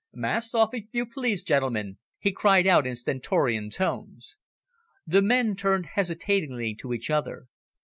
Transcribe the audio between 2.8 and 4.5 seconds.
in stentorian tones.